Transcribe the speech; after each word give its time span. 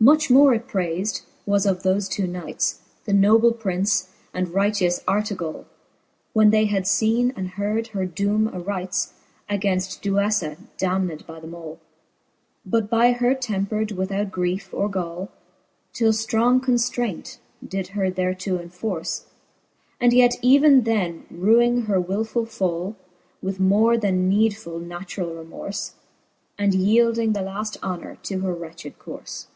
IV. 0.00 0.04
Much 0.04 0.30
more 0.30 0.54
it 0.54 0.68
prayfed 0.68 1.22
it 1.22 1.24
was 1.44 1.66
of 1.66 1.82
thofe 1.82 2.08
two 2.08 2.28
knights 2.28 2.74
j 2.74 2.80
The 3.06 3.12
noble 3.18 3.50
Prince, 3.50 4.08
and 4.32 4.54
righteous 4.54 5.02
Artegall, 5.08 5.64
When 6.32 6.50
they 6.50 6.66
had 6.66 6.84
feene 6.84 7.36
and 7.36 7.48
heard 7.48 7.88
her 7.88 8.06
doome 8.06 8.46
a 8.54 8.60
rights 8.60 9.14
Againft 9.50 9.98
Duejja^ 10.00 10.56
damned 10.76 11.26
by 11.26 11.40
them 11.40 11.52
all 11.52 11.74
j 11.74 11.80
But 12.64 12.88
by 12.88 13.10
her 13.10 13.34
tempred 13.34 13.90
without 13.90 14.30
griefe 14.30 14.72
or 14.72 14.88
gall. 14.88 15.30
Till 15.92 16.12
ftrong 16.12 16.60
conftraint 16.60 17.38
did 17.66 17.88
her 17.88 18.08
thereto 18.08 18.56
enforce. 18.60 19.26
And 20.00 20.12
yet 20.12 20.36
even 20.40 20.82
then 20.84 21.26
ruing 21.28 21.86
her 21.86 22.00
wilful! 22.00 22.46
fall, 22.46 22.94
With 23.42 23.58
more 23.58 23.98
then 23.98 24.30
needfuU 24.30 24.80
naturall 24.80 25.30
remorfe, 25.34 25.94
And 26.56 26.72
yeelding 26.72 27.32
the 27.34 27.42
laft 27.42 27.78
honour 27.82 28.14
to 28.22 28.38
her 28.42 28.54
wretched 28.54 29.00
corfe. 29.00 29.48